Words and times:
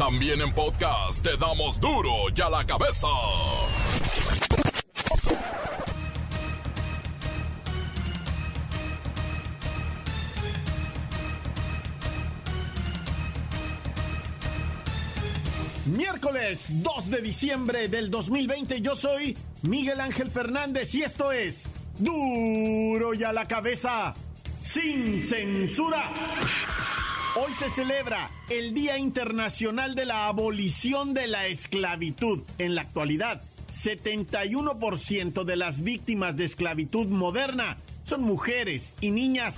También 0.00 0.40
en 0.40 0.50
podcast 0.54 1.22
te 1.22 1.36
damos 1.36 1.78
duro 1.78 2.10
y 2.34 2.40
a 2.40 2.48
la 2.48 2.64
cabeza. 2.64 3.06
Miércoles 15.84 16.68
2 16.70 17.10
de 17.10 17.20
diciembre 17.20 17.88
del 17.88 18.10
2020 18.10 18.80
yo 18.80 18.96
soy 18.96 19.36
Miguel 19.60 20.00
Ángel 20.00 20.30
Fernández 20.30 20.94
y 20.94 21.02
esto 21.02 21.30
es 21.30 21.68
duro 21.98 23.12
y 23.12 23.22
a 23.22 23.34
la 23.34 23.46
cabeza 23.46 24.14
sin 24.60 25.20
censura. 25.20 26.10
Hoy 27.42 27.54
se 27.54 27.70
celebra 27.70 28.30
el 28.50 28.74
Día 28.74 28.98
Internacional 28.98 29.94
de 29.94 30.04
la 30.04 30.26
Abolición 30.26 31.14
de 31.14 31.26
la 31.26 31.46
Esclavitud. 31.46 32.42
En 32.58 32.74
la 32.74 32.82
actualidad, 32.82 33.40
71% 33.72 35.44
de 35.44 35.56
las 35.56 35.82
víctimas 35.82 36.36
de 36.36 36.44
esclavitud 36.44 37.06
moderna 37.06 37.78
son 38.04 38.24
mujeres 38.24 38.94
y 39.00 39.10
niñas. 39.10 39.56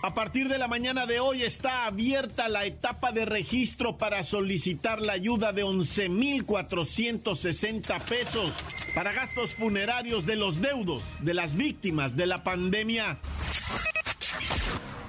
A 0.00 0.14
partir 0.14 0.48
de 0.48 0.58
la 0.58 0.68
mañana 0.68 1.06
de 1.06 1.18
hoy 1.18 1.42
está 1.42 1.86
abierta 1.86 2.48
la 2.48 2.64
etapa 2.64 3.10
de 3.10 3.24
registro 3.24 3.98
para 3.98 4.22
solicitar 4.22 5.02
la 5.02 5.14
ayuda 5.14 5.52
de 5.52 5.64
11.460 5.64 8.00
pesos 8.02 8.52
para 8.94 9.12
gastos 9.12 9.56
funerarios 9.56 10.24
de 10.24 10.36
los 10.36 10.60
deudos 10.60 11.02
de 11.20 11.34
las 11.34 11.56
víctimas 11.56 12.14
de 12.14 12.26
la 12.26 12.44
pandemia. 12.44 13.18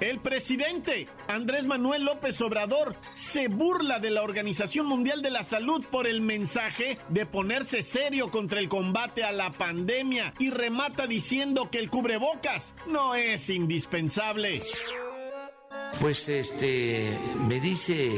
El 0.00 0.18
presidente 0.20 1.08
Andrés 1.28 1.66
Manuel 1.66 2.04
López 2.04 2.40
Obrador 2.40 2.96
se 3.16 3.48
burla 3.48 3.98
de 3.98 4.08
la 4.08 4.22
Organización 4.22 4.86
Mundial 4.86 5.20
de 5.20 5.28
la 5.28 5.44
Salud 5.44 5.84
por 5.90 6.06
el 6.06 6.22
mensaje 6.22 6.98
de 7.10 7.26
ponerse 7.26 7.82
serio 7.82 8.30
contra 8.30 8.60
el 8.60 8.70
combate 8.70 9.24
a 9.24 9.32
la 9.32 9.52
pandemia 9.52 10.32
y 10.38 10.48
remata 10.48 11.06
diciendo 11.06 11.70
que 11.70 11.78
el 11.78 11.90
cubrebocas 11.90 12.74
no 12.86 13.14
es 13.14 13.50
indispensable. 13.50 14.62
Pues 16.00 16.30
este 16.30 17.18
me 17.46 17.60
dice 17.60 18.10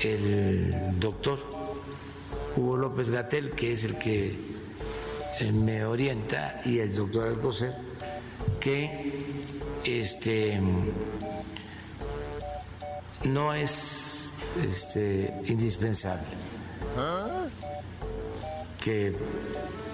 el 0.00 1.00
doctor 1.00 1.40
Hugo 2.56 2.76
López 2.76 3.10
Gatel, 3.10 3.50
que 3.50 3.72
es 3.72 3.82
el 3.82 3.98
que 3.98 4.36
eh, 5.40 5.52
me 5.52 5.84
orienta, 5.84 6.60
y 6.64 6.78
el 6.78 6.94
doctor 6.94 7.26
Alcocer, 7.26 7.74
que 8.60 9.11
este 9.84 10.60
no 13.24 13.54
es 13.54 14.32
este, 14.64 15.32
indispensable. 15.46 16.26
Que 18.80 19.14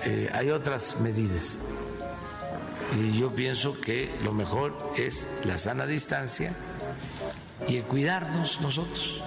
eh, 0.05 0.30
hay 0.33 0.50
otras 0.50 1.00
medidas. 1.00 1.61
Y 2.98 3.19
yo 3.19 3.34
pienso 3.34 3.78
que 3.78 4.11
lo 4.22 4.33
mejor 4.33 4.77
es 4.97 5.28
la 5.45 5.58
sana 5.58 5.86
distancia 5.86 6.55
y 7.67 7.77
el 7.77 7.84
cuidarnos 7.84 8.61
nosotros. 8.62 9.23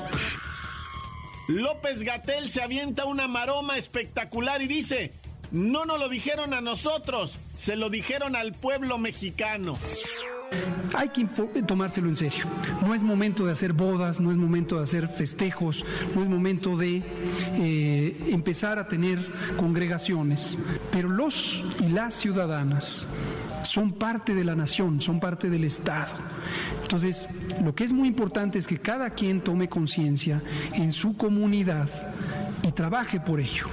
López 1.47 2.01
Gatel 2.01 2.49
se 2.49 2.61
avienta 2.61 3.05
una 3.05 3.27
maroma 3.27 3.77
espectacular 3.77 4.61
y 4.61 4.67
dice, 4.67 5.13
no 5.51 5.85
nos 5.85 5.99
lo 5.99 6.09
dijeron 6.09 6.53
a 6.53 6.61
nosotros, 6.61 7.37
se 7.53 7.75
lo 7.75 7.89
dijeron 7.89 8.35
al 8.35 8.53
pueblo 8.53 8.97
mexicano. 8.97 9.77
Hay 10.93 11.09
que 11.09 11.25
tomárselo 11.65 12.09
en 12.09 12.15
serio. 12.15 12.45
No 12.81 12.93
es 12.93 13.03
momento 13.03 13.45
de 13.45 13.53
hacer 13.53 13.73
bodas, 13.73 14.19
no 14.19 14.31
es 14.31 14.37
momento 14.37 14.77
de 14.77 14.83
hacer 14.83 15.07
festejos, 15.07 15.85
no 16.15 16.21
es 16.21 16.29
momento 16.29 16.75
de 16.75 17.01
eh, 17.55 18.27
empezar 18.29 18.77
a 18.77 18.87
tener 18.87 19.19
congregaciones. 19.57 20.59
Pero 20.91 21.09
los 21.09 21.63
y 21.79 21.89
las 21.89 22.15
ciudadanas 22.15 23.07
son 23.63 23.91
parte 23.93 24.33
de 24.35 24.43
la 24.43 24.55
nación, 24.55 25.01
son 25.01 25.19
parte 25.19 25.49
del 25.49 25.63
Estado. 25.63 26.13
Entonces, 26.81 27.29
lo 27.63 27.73
que 27.73 27.85
es 27.85 27.93
muy 27.93 28.07
importante 28.07 28.59
es 28.59 28.67
que 28.67 28.77
cada 28.77 29.11
quien 29.11 29.41
tome 29.41 29.69
conciencia 29.69 30.41
en 30.73 30.91
su 30.91 31.15
comunidad 31.15 31.89
y 32.63 32.71
trabaje 32.71 33.19
por 33.19 33.39
ello. 33.39 33.67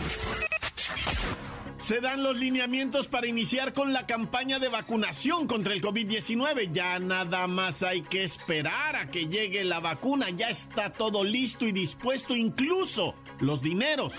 Se 1.88 2.02
dan 2.02 2.22
los 2.22 2.36
lineamientos 2.36 3.06
para 3.06 3.28
iniciar 3.28 3.72
con 3.72 3.94
la 3.94 4.04
campaña 4.04 4.58
de 4.58 4.68
vacunación 4.68 5.46
contra 5.46 5.72
el 5.72 5.80
COVID-19. 5.80 6.70
Ya 6.70 6.98
nada 6.98 7.46
más 7.46 7.82
hay 7.82 8.02
que 8.02 8.24
esperar 8.24 8.94
a 8.94 9.10
que 9.10 9.26
llegue 9.26 9.64
la 9.64 9.80
vacuna. 9.80 10.28
Ya 10.28 10.50
está 10.50 10.92
todo 10.92 11.24
listo 11.24 11.66
y 11.66 11.72
dispuesto, 11.72 12.36
incluso 12.36 13.14
los 13.40 13.62
dineros. 13.62 14.12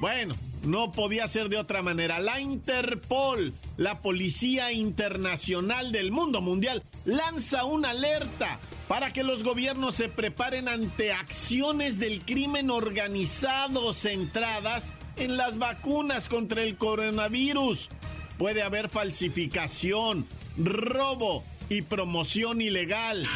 Bueno, 0.00 0.36
no 0.62 0.92
podía 0.92 1.26
ser 1.26 1.48
de 1.48 1.56
otra 1.56 1.82
manera. 1.82 2.20
La 2.20 2.38
Interpol, 2.38 3.52
la 3.76 3.98
Policía 3.98 4.70
Internacional 4.70 5.90
del 5.90 6.12
Mundo 6.12 6.40
Mundial, 6.40 6.84
lanza 7.04 7.64
una 7.64 7.90
alerta 7.90 8.60
para 8.86 9.12
que 9.12 9.24
los 9.24 9.42
gobiernos 9.42 9.96
se 9.96 10.08
preparen 10.08 10.68
ante 10.68 11.10
acciones 11.10 11.98
del 11.98 12.24
crimen 12.24 12.70
organizado 12.70 13.92
centradas 13.92 14.92
en 15.16 15.36
las 15.36 15.58
vacunas 15.58 16.28
contra 16.28 16.62
el 16.62 16.76
coronavirus. 16.76 17.90
Puede 18.38 18.62
haber 18.62 18.88
falsificación, 18.88 20.28
robo 20.56 21.42
y 21.68 21.82
promoción 21.82 22.60
ilegal. 22.60 23.26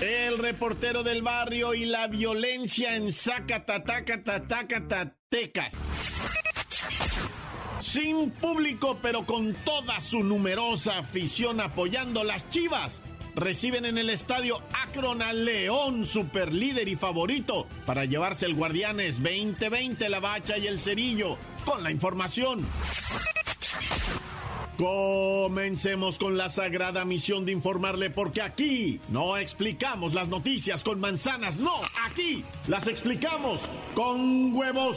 El 0.00 0.38
reportero 0.38 1.02
del 1.02 1.20
barrio 1.22 1.74
y 1.74 1.84
la 1.84 2.06
violencia 2.06 2.96
en 2.96 3.12
Zacatatatacatacatecas. 3.12 5.74
Sin 7.80 8.30
público, 8.30 8.98
pero 9.02 9.26
con 9.26 9.52
toda 9.64 10.00
su 10.00 10.22
numerosa 10.22 10.98
afición 10.98 11.60
apoyando 11.60 12.24
las 12.24 12.48
chivas 12.48 13.02
reciben 13.34 13.84
en 13.84 13.98
el 13.98 14.10
estadio 14.10 14.60
Akron 14.72 15.22
al 15.22 15.44
León, 15.44 16.06
super 16.06 16.52
líder 16.52 16.88
y 16.88 16.96
favorito, 16.96 17.66
para 17.86 18.04
llevarse 18.04 18.46
el 18.46 18.54
Guardianes 18.54 19.22
2020, 19.22 20.08
la 20.08 20.20
Bacha 20.20 20.58
y 20.58 20.66
el 20.66 20.78
Cerillo. 20.78 21.36
Con 21.64 21.82
la 21.82 21.90
información. 21.90 22.66
Comencemos 24.80 26.18
con 26.18 26.38
la 26.38 26.48
sagrada 26.48 27.04
misión 27.04 27.44
de 27.44 27.52
informarle 27.52 28.08
porque 28.08 28.40
aquí 28.40 28.98
no 29.10 29.36
explicamos 29.36 30.14
las 30.14 30.28
noticias 30.28 30.82
con 30.82 30.98
manzanas, 31.00 31.58
no, 31.58 31.74
aquí 32.06 32.44
las 32.66 32.86
explicamos 32.86 33.60
con 33.94 34.56
huevos. 34.56 34.96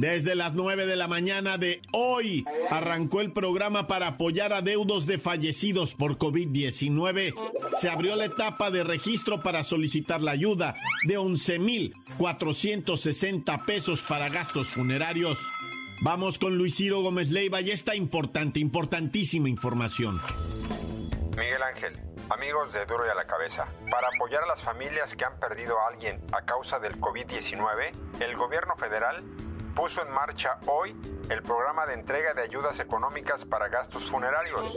Desde 0.00 0.34
las 0.34 0.54
9 0.54 0.86
de 0.86 0.96
la 0.96 1.06
mañana 1.08 1.58
de 1.58 1.82
hoy 1.92 2.46
arrancó 2.70 3.20
el 3.20 3.34
programa 3.34 3.86
para 3.86 4.06
apoyar 4.06 4.54
a 4.54 4.62
deudos 4.62 5.04
de 5.04 5.18
fallecidos 5.18 5.94
por 5.94 6.16
COVID-19. 6.16 7.34
Se 7.78 7.90
abrió 7.90 8.16
la 8.16 8.24
etapa 8.24 8.70
de 8.70 8.82
registro 8.82 9.42
para 9.42 9.62
solicitar 9.62 10.22
la 10.22 10.30
ayuda 10.30 10.74
de 11.06 11.18
11.460 11.18 13.66
pesos 13.66 14.00
para 14.00 14.30
gastos 14.30 14.68
funerarios. 14.68 15.38
Vamos 16.00 16.38
con 16.38 16.56
Luis 16.56 16.76
Ciro 16.76 17.02
Gómez 17.02 17.30
Leiva 17.30 17.60
y 17.60 17.70
esta 17.70 17.94
importante, 17.94 18.58
importantísima 18.58 19.50
información. 19.50 20.18
Miguel 21.36 21.62
Ángel, 21.62 22.00
amigos 22.30 22.72
de 22.72 22.86
Duro 22.86 23.04
y 23.06 23.10
a 23.10 23.14
la 23.14 23.26
Cabeza, 23.26 23.68
para 23.90 24.08
apoyar 24.08 24.44
a 24.44 24.46
las 24.46 24.62
familias 24.62 25.14
que 25.14 25.26
han 25.26 25.38
perdido 25.38 25.78
a 25.78 25.88
alguien 25.88 26.22
a 26.32 26.40
causa 26.46 26.78
del 26.78 26.98
COVID-19, 26.98 27.92
el 28.20 28.34
gobierno 28.38 28.76
federal 28.76 29.22
puso 29.74 30.02
en 30.02 30.12
marcha 30.12 30.58
hoy 30.66 30.94
el 31.28 31.42
programa 31.42 31.86
de 31.86 31.94
entrega 31.94 32.34
de 32.34 32.42
ayudas 32.42 32.78
económicas 32.80 33.44
para 33.44 33.68
gastos 33.68 34.10
funerarios. 34.10 34.76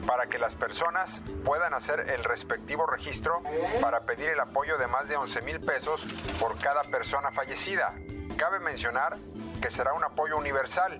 para 0.05 0.27
que 0.27 0.39
las 0.39 0.55
personas 0.55 1.21
puedan 1.45 1.73
hacer 1.73 2.09
el 2.09 2.23
respectivo 2.23 2.87
registro 2.87 3.41
para 3.81 4.01
pedir 4.01 4.29
el 4.29 4.39
apoyo 4.39 4.77
de 4.77 4.87
más 4.87 5.07
de 5.07 5.17
11 5.17 5.41
mil 5.43 5.59
pesos 5.59 6.01
por 6.39 6.57
cada 6.57 6.81
persona 6.83 7.31
fallecida. 7.31 7.93
Cabe 8.37 8.59
mencionar 8.59 9.17
que 9.61 9.69
será 9.69 9.93
un 9.93 10.03
apoyo 10.03 10.37
universal, 10.37 10.99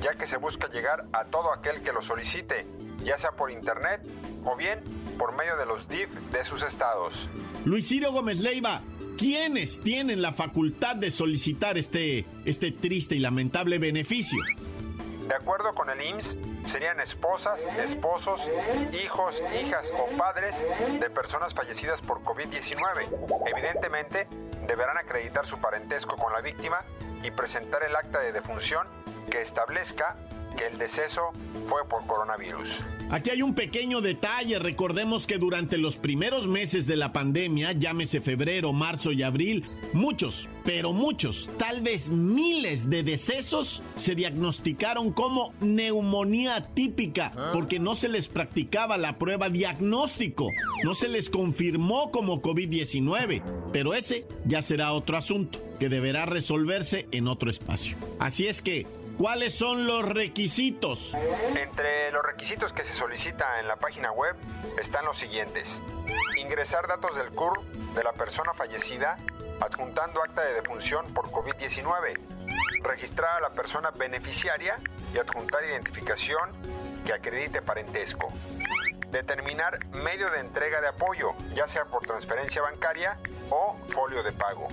ya 0.00 0.14
que 0.14 0.26
se 0.26 0.38
busca 0.38 0.68
llegar 0.68 1.04
a 1.12 1.26
todo 1.26 1.52
aquel 1.52 1.82
que 1.82 1.92
lo 1.92 2.02
solicite, 2.02 2.66
ya 3.04 3.18
sea 3.18 3.32
por 3.32 3.50
internet 3.50 4.00
o 4.44 4.56
bien 4.56 4.80
por 5.18 5.36
medio 5.36 5.56
de 5.56 5.66
los 5.66 5.88
DIF 5.88 6.08
de 6.32 6.44
sus 6.44 6.62
estados. 6.62 7.28
Luis 7.64 7.88
Ciro 7.88 8.12
Gómez 8.12 8.40
Leiva, 8.40 8.82
¿quiénes 9.16 9.80
tienen 9.80 10.22
la 10.22 10.32
facultad 10.32 10.96
de 10.96 11.10
solicitar 11.10 11.76
este, 11.76 12.26
este 12.44 12.72
triste 12.72 13.16
y 13.16 13.18
lamentable 13.18 13.78
beneficio? 13.78 14.42
De 15.28 15.34
acuerdo 15.34 15.74
con 15.74 15.90
el 15.90 16.00
IMSS, 16.00 16.38
serían 16.64 17.00
esposas, 17.00 17.60
esposos, 17.78 18.48
hijos, 19.04 19.42
hijas 19.62 19.92
o 19.98 20.16
padres 20.16 20.66
de 21.00 21.10
personas 21.10 21.52
fallecidas 21.52 22.00
por 22.00 22.22
COVID-19. 22.22 23.46
Evidentemente, 23.46 24.26
deberán 24.66 24.96
acreditar 24.96 25.46
su 25.46 25.58
parentesco 25.58 26.16
con 26.16 26.32
la 26.32 26.40
víctima 26.40 26.82
y 27.22 27.30
presentar 27.30 27.82
el 27.82 27.94
acta 27.94 28.20
de 28.20 28.32
defunción 28.32 28.86
que 29.30 29.42
establezca 29.42 30.16
que 30.58 30.66
el 30.66 30.78
deceso 30.78 31.30
fue 31.68 31.86
por 31.88 32.04
coronavirus. 32.06 32.82
Aquí 33.10 33.30
hay 33.30 33.40
un 33.40 33.54
pequeño 33.54 34.02
detalle. 34.02 34.58
Recordemos 34.58 35.26
que 35.26 35.38
durante 35.38 35.78
los 35.78 35.96
primeros 35.96 36.46
meses 36.46 36.86
de 36.86 36.96
la 36.96 37.12
pandemia, 37.12 37.72
llámese 37.72 38.20
febrero, 38.20 38.74
marzo 38.74 39.12
y 39.12 39.22
abril, 39.22 39.64
muchos, 39.94 40.46
pero 40.64 40.92
muchos, 40.92 41.48
tal 41.56 41.80
vez 41.80 42.10
miles 42.10 42.90
de 42.90 43.02
decesos 43.02 43.82
se 43.94 44.14
diagnosticaron 44.14 45.12
como 45.12 45.54
neumonía 45.60 46.68
típica 46.74 47.32
porque 47.54 47.78
no 47.78 47.94
se 47.94 48.10
les 48.10 48.28
practicaba 48.28 48.98
la 48.98 49.18
prueba 49.18 49.48
diagnóstico, 49.48 50.48
no 50.84 50.92
se 50.92 51.08
les 51.08 51.30
confirmó 51.30 52.10
como 52.10 52.42
COVID-19, 52.42 53.42
pero 53.72 53.94
ese 53.94 54.26
ya 54.44 54.60
será 54.60 54.92
otro 54.92 55.16
asunto 55.16 55.58
que 55.80 55.88
deberá 55.88 56.26
resolverse 56.26 57.08
en 57.12 57.28
otro 57.28 57.50
espacio. 57.50 57.96
Así 58.18 58.46
es 58.46 58.60
que 58.60 58.86
¿Cuáles 59.18 59.52
son 59.52 59.88
los 59.88 60.08
requisitos? 60.08 61.12
Entre 61.56 62.12
los 62.12 62.22
requisitos 62.22 62.72
que 62.72 62.84
se 62.84 62.94
solicita 62.94 63.58
en 63.58 63.66
la 63.66 63.74
página 63.74 64.12
web 64.12 64.36
están 64.78 65.04
los 65.04 65.18
siguientes. 65.18 65.82
Ingresar 66.38 66.86
datos 66.86 67.16
del 67.16 67.30
CUR 67.30 67.60
de 67.96 68.04
la 68.04 68.12
persona 68.12 68.54
fallecida 68.54 69.18
adjuntando 69.60 70.22
acta 70.22 70.44
de 70.44 70.54
defunción 70.54 71.12
por 71.14 71.32
COVID-19. 71.32 72.16
Registrar 72.84 73.38
a 73.38 73.40
la 73.40 73.50
persona 73.50 73.90
beneficiaria 73.90 74.78
y 75.12 75.18
adjuntar 75.18 75.64
identificación 75.64 76.52
que 77.04 77.12
acredite 77.12 77.60
parentesco. 77.60 78.32
Determinar 79.10 79.84
medio 79.96 80.30
de 80.30 80.38
entrega 80.38 80.80
de 80.80 80.88
apoyo, 80.88 81.34
ya 81.54 81.66
sea 81.66 81.86
por 81.86 82.06
transferencia 82.06 82.62
bancaria 82.62 83.18
o 83.50 83.76
folio 83.88 84.22
de 84.22 84.32
pago. 84.32 84.68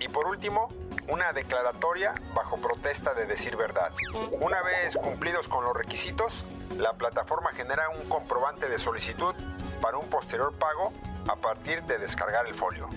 Y 0.00 0.08
por 0.08 0.26
último, 0.26 0.68
una 1.08 1.32
declaratoria 1.32 2.14
bajo 2.34 2.58
protesta 2.58 3.14
de 3.14 3.26
decir 3.26 3.56
verdad. 3.56 3.92
Una 4.40 4.62
vez 4.62 4.96
cumplidos 4.96 5.48
con 5.48 5.64
los 5.64 5.76
requisitos, 5.76 6.44
la 6.78 6.94
plataforma 6.94 7.50
genera 7.52 7.88
un 7.90 8.08
comprobante 8.08 8.68
de 8.68 8.78
solicitud 8.78 9.34
para 9.80 9.98
un 9.98 10.08
posterior 10.08 10.56
pago 10.58 10.92
a 11.28 11.36
partir 11.36 11.82
de 11.84 11.98
descargar 11.98 12.46
el 12.46 12.54
folio. 12.54 12.88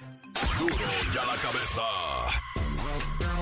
Duro 0.59 0.75
ya 1.13 1.25
la 1.25 1.35
cabeza. 1.35 2.06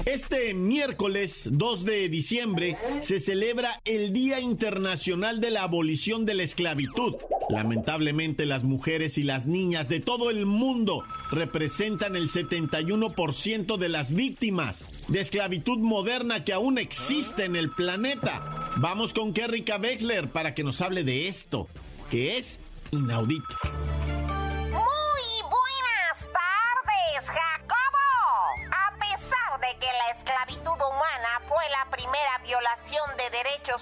Este 0.06 0.54
miércoles 0.54 1.50
2 1.52 1.84
de 1.84 2.10
diciembre 2.10 2.78
se 3.00 3.20
celebra 3.20 3.82
el 3.86 4.14
Día 4.14 4.40
Internacional 4.40 5.42
de 5.42 5.50
la 5.50 5.64
Abolición 5.64 6.28
de 6.28 6.36
la 6.36 6.44
Esclavitud. 6.44 7.16
Lamentablemente 7.50 8.46
las 8.46 8.64
mujeres 8.64 9.18
y 9.18 9.24
las 9.24 9.48
niñas 9.48 9.90
de 9.90 10.00
todo 10.02 10.30
el 10.30 10.46
mundo 10.46 11.04
representan 11.32 12.16
el 12.16 12.30
71% 12.30 13.78
de 13.78 13.90
las 13.90 14.14
víctimas 14.14 14.92
de 15.08 15.22
esclavitud 15.22 15.80
moderna 15.80 16.44
que 16.44 16.54
aún 16.54 16.78
existe 16.78 17.46
en 17.46 17.56
el 17.56 17.72
planeta. 17.72 18.72
Vamos 18.78 19.12
con 19.12 19.34
Kerrika 19.34 19.78
Wexler 19.78 20.30
para 20.30 20.54
que 20.54 20.64
nos 20.64 20.82
hable 20.82 21.04
de 21.04 21.28
esto, 21.28 21.68
que 22.12 22.38
es 22.38 22.60
inaudito. 22.92 23.58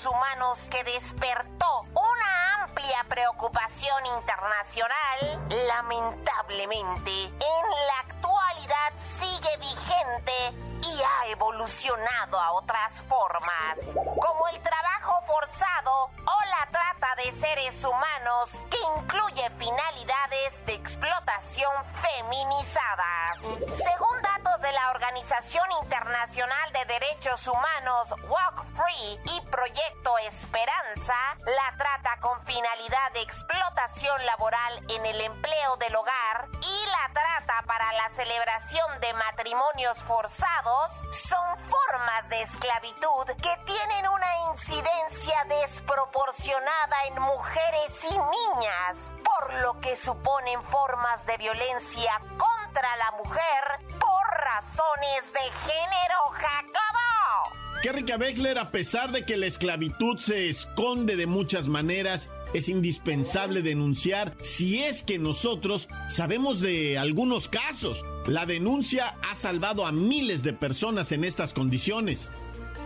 Humanos 0.05 0.67
que 0.71 0.83
despertó 0.83 1.81
una 1.93 2.63
amplia 2.63 3.05
preocupación 3.07 4.05
internacional, 4.17 5.39
lamentablemente. 5.67 7.11
En 7.25 7.85
la 7.87 7.99
actualidad 7.99 8.93
sigue 8.97 9.57
vigente 9.57 10.72
y 10.85 11.01
ha 11.01 11.27
evolucionado 11.27 12.39
a 12.39 12.51
otras 12.53 12.91
formas, 13.07 13.77
como 14.19 14.47
el 14.49 14.61
trabajo 14.61 15.21
forzado 15.25 16.05
o 16.05 16.45
la 16.49 16.67
trata 16.71 17.15
de 17.15 17.31
seres 17.31 17.83
humanos 17.83 18.51
que 18.69 18.77
incluye 18.97 19.49
finalidades 19.57 20.65
de 20.65 20.73
explotación 20.73 21.71
feminizadas. 21.93 23.39
Según 23.75 24.21
datos 24.21 24.61
de 24.61 24.71
la 24.71 24.91
Organización 24.91 25.65
Internacional 25.83 26.71
de 26.73 26.85
Derechos 26.85 27.47
Humanos 27.47 28.13
Walk 28.27 28.63
Free 28.75 29.19
y 29.35 29.41
Proyecto 29.47 30.17
Esperanza, 30.19 31.15
la 31.45 31.77
trata 31.77 32.19
con 32.21 32.41
finalidad 32.45 33.11
de 33.13 33.21
explotación 33.21 34.25
laboral 34.25 34.81
en 34.89 35.05
el 35.05 35.21
empleo 35.21 35.77
del 35.77 35.95
hogar 35.95 36.47
y 36.61 36.85
la 36.85 37.13
trata 37.13 37.63
para 37.65 37.93
la 37.93 38.09
celebración 38.09 38.99
de 38.99 39.13
matrimonios 39.13 39.97
forzados 39.99 40.72
son 41.11 41.57
formas 41.57 42.29
de 42.29 42.41
esclavitud 42.41 43.25
que 43.41 43.55
tienen 43.65 44.07
una 44.07 44.51
incidencia 44.51 45.37
desproporcionada 45.47 46.95
en 47.07 47.21
mujeres 47.21 47.91
y 48.03 48.13
niñas, 48.13 48.97
por 49.23 49.53
lo 49.61 49.79
que 49.79 49.95
suponen 49.95 50.61
formas 50.63 51.25
de 51.25 51.37
violencia 51.37 52.11
contra 52.37 52.95
la 52.97 53.11
mujer 53.17 53.63
por 53.99 54.23
razones 54.43 55.33
de 55.33 55.51
género, 55.71 56.19
Jacobo. 56.31 57.81
Kerrika 57.81 58.17
Beckler, 58.17 58.57
a 58.57 58.71
pesar 58.71 59.11
de 59.11 59.25
que 59.25 59.37
la 59.37 59.45
esclavitud 59.45 60.17
se 60.17 60.49
esconde 60.49 61.15
de 61.15 61.27
muchas 61.27 61.67
maneras, 61.67 62.29
es 62.53 62.69
indispensable 62.69 63.61
denunciar 63.61 64.35
si 64.41 64.83
es 64.83 65.03
que 65.03 65.19
nosotros 65.19 65.89
sabemos 66.07 66.59
de 66.59 66.97
algunos 66.97 67.49
casos. 67.49 68.05
La 68.27 68.45
denuncia 68.45 69.15
ha 69.29 69.35
salvado 69.35 69.85
a 69.85 69.91
miles 69.91 70.43
de 70.43 70.53
personas 70.53 71.11
en 71.11 71.23
estas 71.23 71.53
condiciones. 71.53 72.31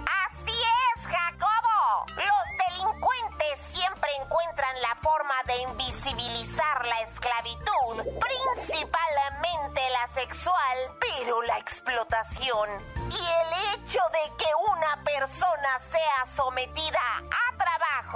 Así 0.06 0.58
es, 0.58 1.06
Jacobo. 1.06 2.06
Los 2.16 2.46
delincuentes 2.68 3.60
siempre 3.72 4.10
encuentran 4.22 4.82
la 4.82 4.96
forma 5.02 5.36
de 5.46 5.62
invisibilizar 5.64 6.86
la 6.86 7.02
esclavitud, 7.02 8.20
principalmente 8.20 9.82
la 9.92 10.14
sexual, 10.14 10.78
pero 11.00 11.42
la 11.44 11.58
explotación 11.60 12.70
y 13.12 13.24
el 13.42 13.76
hecho 13.76 14.00
de 14.12 14.32
que 14.38 14.50
una 14.74 15.04
persona 15.04 15.80
sea 15.92 16.36
sometida 16.36 17.00
a 17.18 17.47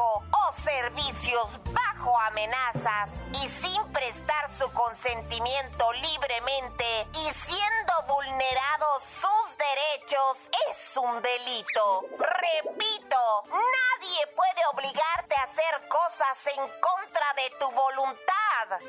o 0.03 0.53
servicios 0.63 1.60
bajo 1.72 2.17
amenazas 2.20 3.10
y 3.41 3.48
sin 3.48 3.84
prestar 3.91 4.51
su 4.58 4.72
consentimiento 4.74 5.91
libremente 5.93 7.08
y 7.13 7.34
siendo 7.34 7.93
vulnerados 8.08 9.03
sus 9.03 9.58
derechos 9.58 10.50
es 10.70 10.98
un 10.98 11.22
delito. 11.22 12.05
Repito, 12.17 13.43
nadie 13.50 14.27
puede 14.36 14.65
obligarte 14.74 15.36
a 15.36 15.43
hacer 15.43 15.88
cosas 15.88 16.48
en 16.48 16.67
contra 16.79 17.34
de 17.36 17.50
tu 17.60 17.72
voluntad. 17.72 18.31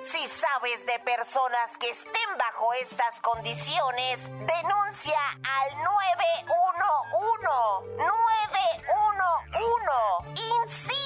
Si 0.05 0.27
sabes 0.29 0.85
de 0.87 0.99
personas 1.01 1.77
que 1.79 1.91
estén 1.91 2.39
bajo 2.39 2.73
estas 2.75 3.21
condiciones, 3.21 4.21
denuncia 4.47 5.21
al 5.43 5.83
911. 5.83 6.73
911. 7.99 8.33
Insisto, 10.65 11.02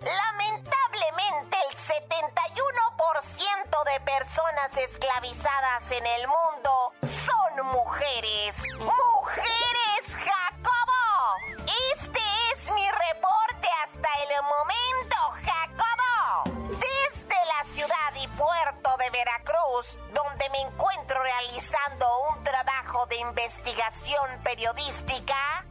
lamentablemente 0.00 1.56
el 1.70 1.76
71% 1.76 3.62
personas 4.00 4.76
esclavizadas 4.76 5.90
en 5.90 6.06
el 6.06 6.26
mundo 6.26 6.92
son 7.00 7.66
mujeres. 7.66 8.56
¡Mujeres, 8.78 10.02
Jacobo! 10.06 11.64
Este 11.92 12.20
es 12.52 12.72
mi 12.72 12.86
reporte 12.90 13.68
hasta 13.84 14.08
el 14.22 14.42
momento, 14.42 15.16
Jacobo. 15.44 16.78
Desde 16.78 17.44
la 17.46 17.74
ciudad 17.74 18.14
y 18.16 18.28
puerto 18.28 18.96
de 18.96 19.10
Veracruz, 19.10 19.98
donde 20.14 20.48
me 20.50 20.60
encuentro 20.62 21.22
realizando 21.22 22.06
un 22.30 22.44
trabajo 22.44 23.06
de 23.06 23.16
investigación 23.16 24.40
periodística 24.42 25.64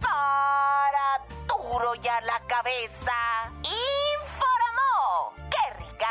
duro 1.72 1.96
ya 1.96 2.20
la 2.22 2.40
cabeza. 2.48 3.14
Informó 3.64 4.21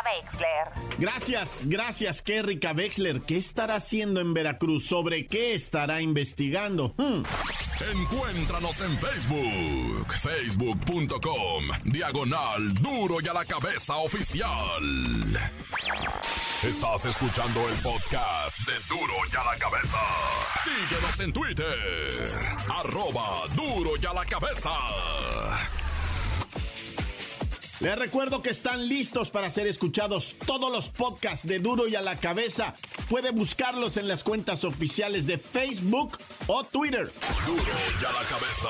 Wexler. 0.04 0.99
Gracias, 0.99 1.62
gracias, 1.66 2.23
Kerrika 2.23 2.73
Wexler. 2.73 3.23
¿Qué 3.23 3.38
estará 3.38 3.76
haciendo 3.76 4.20
en 4.20 4.35
Veracruz? 4.35 4.87
¿Sobre 4.87 5.26
qué 5.26 5.54
estará 5.54 6.00
investigando? 6.00 6.94
Hmm. 6.97 7.23
Encuéntranos 7.92 8.80
en 8.82 8.99
Facebook, 8.99 10.14
facebook.com, 10.20 11.64
diagonal 11.85 12.75
duro 12.75 13.16
y 13.23 13.28
a 13.28 13.32
la 13.32 13.44
cabeza 13.44 13.97
oficial. 13.97 14.82
Estás 16.62 17.06
escuchando 17.06 17.66
el 17.68 17.75
podcast 17.76 18.59
de 18.66 18.75
duro 18.88 19.14
y 19.32 19.37
a 19.37 19.44
la 19.44 19.56
cabeza. 19.59 19.99
Síguenos 20.62 21.20
en 21.20 21.32
Twitter, 21.32 22.30
arroba 22.68 23.47
duro 23.54 23.92
y 24.00 24.06
a 24.06 24.12
la 24.12 24.26
cabeza. 24.26 24.70
Les 27.80 27.99
recuerdo 27.99 28.42
que 28.42 28.50
están 28.50 28.87
listos 28.88 29.30
para 29.30 29.49
ser 29.49 29.66
escuchados 29.66 30.37
todos 30.46 30.70
los 30.70 30.90
podcasts 30.90 31.46
de 31.46 31.60
Duro 31.60 31.88
y 31.88 31.96
a 31.96 32.02
la 32.02 32.14
cabeza. 32.16 32.75
Puede 33.08 33.30
buscarlos 33.30 33.96
en 33.96 34.06
las 34.06 34.22
cuentas 34.22 34.64
oficiales 34.64 35.26
de 35.26 35.38
Facebook 35.38 36.18
o 36.46 36.62
Twitter. 36.64 37.10
Duro 37.46 37.62
y 37.62 38.04
a 38.04 38.12
la 38.12 38.20
cabeza. 38.28 38.68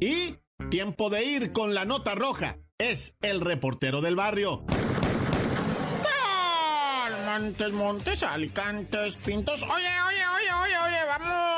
Y 0.00 0.36
tiempo 0.70 1.10
de 1.10 1.24
ir 1.24 1.52
con 1.52 1.74
la 1.74 1.84
nota 1.84 2.14
roja. 2.14 2.58
Es 2.78 3.16
el 3.20 3.40
reportero 3.40 4.00
del 4.00 4.14
barrio. 4.14 4.64
Montes, 7.26 7.72
montes, 7.72 8.22
alicantes, 8.22 9.16
pintos. 9.16 9.62
Oye, 9.62 9.72
oye, 9.72 10.26
oye, 10.28 10.52
oye, 10.52 10.78
oye, 10.78 11.04
vamos 11.08 11.55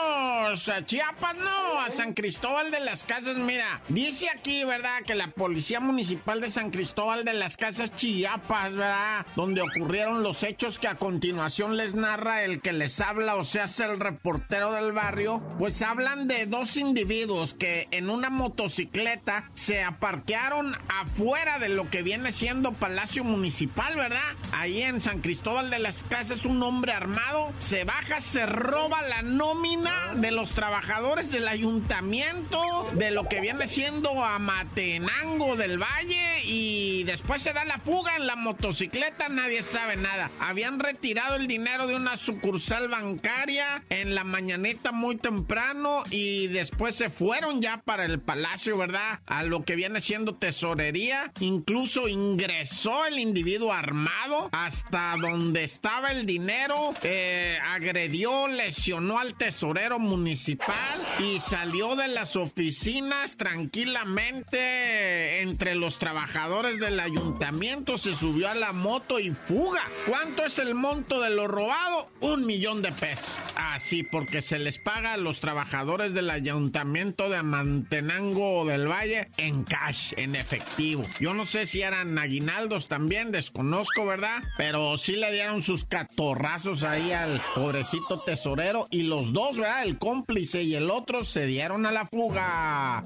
a 0.49 0.83
Chiapas, 0.83 1.37
¿no? 1.37 1.79
A 1.79 1.91
San 1.91 2.15
Cristóbal 2.15 2.71
de 2.71 2.81
las 2.81 3.05
Casas. 3.05 3.37
Mira, 3.37 3.83
dice 3.91 4.31
aquí, 4.31 4.65
¿verdad? 4.65 5.03
Que 5.07 5.15
la 5.15 5.31
Policía 5.31 5.79
Municipal 5.79 6.41
de 6.41 6.51
San 6.51 6.71
Cristóbal 6.71 7.27
de 7.27 7.35
las 7.35 7.59
Casas 7.59 7.95
Chiapas, 7.95 8.75
¿verdad? 8.75 9.27
Donde 9.37 9.61
ocurrieron 9.61 10.23
los 10.23 10.43
hechos 10.45 10.79
que 10.79 10.89
a 10.89 10.95
continuación 10.95 11.77
les 11.77 11.95
narra 11.95 12.45
el 12.45 12.63
que 12.63 12.73
les 12.73 12.99
habla, 13.01 13.37
o 13.37 13.45
sea, 13.45 13.65
es 13.65 13.79
el 13.81 14.01
reportero 14.01 14.73
del 14.73 14.93
barrio. 14.93 15.43
Pues 15.59 15.83
hablan 15.83 16.29
de 16.29 16.47
dos 16.47 16.79
individuos 16.79 17.53
que 17.53 17.87
en 17.91 18.09
una 18.09 18.31
motocicleta 18.31 19.51
se 19.53 19.85
aparquearon 19.85 20.75
afuera 20.89 21.59
de 21.59 21.69
lo 21.69 21.91
que 21.91 22.03
viene 22.03 22.33
siendo 22.33 22.73
Palacio 22.73 23.23
Municipal, 23.23 23.97
¿verdad? 23.97 24.35
Ahí 24.53 24.81
en 24.81 25.03
San 25.03 25.21
Cristóbal 25.21 25.69
de 25.69 25.79
las 25.79 26.05
Casas, 26.05 26.47
un 26.47 26.63
hombre 26.63 26.93
armado 26.93 27.53
se 27.59 27.85
baja, 27.85 28.23
se 28.23 28.47
roba 28.47 29.03
la 29.03 29.21
nómina 29.21 30.15
de 30.15 30.38
los 30.39 30.53
trabajadores 30.53 31.33
del 31.33 31.49
ayuntamiento, 31.49 32.61
de 32.93 33.11
lo 33.11 33.29
que 33.29 33.41
viene 33.41 33.67
siendo 33.67 34.25
Amatenango 34.25 35.57
del 35.57 35.83
Valle 35.83 36.45
y 36.45 37.03
después 37.03 37.43
se 37.43 37.53
da 37.53 37.65
la 37.65 37.79
fuga 37.79 38.15
en 38.15 38.29
la 38.29 38.37
motocicleta, 38.37 39.29
nadie 39.29 39.65
sabe 39.65 39.97
nada. 39.97 40.31
Habían 40.39 40.79
retirado 40.79 41.35
el 41.35 41.49
dinero 41.49 41.89
de 41.89 41.97
una 41.97 42.17
sucursal 42.17 42.89
bancaria 42.89 43.83
en 43.89 44.15
la 44.15 44.23
mañanita 44.23 44.93
muy 44.93 45.17
temprano 45.17 46.05
y 46.09 46.47
después 46.47 46.95
se 46.95 47.11
fueron 47.11 47.61
ya 47.61 47.79
para 47.79 48.05
el 48.05 48.21
palacio, 48.21 48.79
¿verdad? 48.79 49.19
A 49.27 49.43
lo 49.43 49.65
que 49.65 49.75
viene 49.75 50.01
siendo 50.01 50.37
tesorería. 50.37 51.33
Incluso 51.41 52.07
ingresó 52.07 53.07
el 53.07 53.19
individuo 53.19 53.73
armado 53.73 54.51
hasta 54.53 55.17
donde 55.21 55.65
estaba 55.65 56.13
el 56.13 56.27
dinero, 56.27 56.95
eh, 57.03 57.59
agredió, 57.61 58.47
lesionó 58.47 59.19
al 59.19 59.35
tesorero 59.35 59.99
municipal 59.99 60.28
y 60.29 61.41
salió 61.41 61.97
de 61.97 62.09
las 62.09 62.37
oficinas 62.37 63.39
tranquilamente 63.39 65.41
entre 65.41 65.75
los 65.75 65.99
trabajadores 65.99 66.79
del 66.81 67.01
ayuntamiento, 67.01 67.97
se 67.97 68.15
subió 68.15 68.49
a 68.49 68.55
la 68.55 68.73
moto 68.73 69.19
y 69.19 69.31
fuga. 69.31 69.85
¿Cuánto 70.07 70.45
es 70.45 70.59
el 70.59 70.75
monto 70.75 71.23
de 71.23 71.31
lo 71.31 71.49
robado? 71.49 72.11
Un 72.21 72.45
millón 72.45 72.83
de 72.83 72.93
pesos. 72.93 73.39
Así, 73.57 74.03
porque 74.03 74.43
se 74.43 74.59
les 74.59 74.79
paga 74.79 75.15
a 75.15 75.17
los 75.17 75.41
trabajadores 75.41 76.13
del 76.13 76.29
ayuntamiento 76.29 77.31
de 77.31 77.43
Mantenango 77.43 78.67
del 78.67 78.87
Valle 78.87 79.31
en 79.39 79.65
cash, 79.65 80.13
en 80.17 80.37
efectivo. 80.37 81.05
Yo 81.21 81.33
no 81.33 81.47
sé 81.47 81.65
si 81.65 81.81
eran 81.81 82.19
aguinaldos 82.19 82.89
también, 82.89 83.33
desconozco, 83.33 84.05
¿verdad? 84.05 84.43
Pero 84.59 84.99
sí 84.99 85.17
le 85.17 85.33
dieron 85.33 85.63
sus 85.63 85.85
catorrazos 85.85 86.83
ahí 86.83 87.13
al 87.13 87.41
pobrecito 87.55 88.21
tesorero 88.21 88.87
y 88.91 89.05
los 89.05 89.33
dos, 89.33 89.57
¿verdad? 89.57 89.85
El 89.85 89.97
cómplice 90.19 90.65
y 90.65 90.75
el 90.75 90.91
otro 90.91 91.23
se 91.23 91.47
dieron 91.47 91.87
a 91.87 91.93
la 91.93 92.05
fuga. 92.05 93.05